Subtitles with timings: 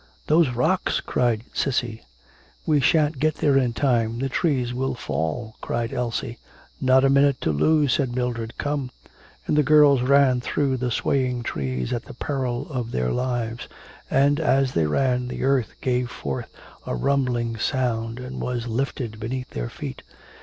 [0.25, 2.01] 'Those rocks,' cried Cissy.
[2.65, 6.39] 'We shan't get there in time, the trees will fall,' cried Elsie.
[6.81, 8.57] 'Not a minute to lose,' said Mildred.
[8.57, 8.89] 'Come!'
[9.45, 13.67] And the girls ran through the swaying trees at the peril of their lives.
[14.09, 16.49] And, as they ran, the earth gave forth
[16.87, 20.01] a rumbling sound and was lifted beneath their feet.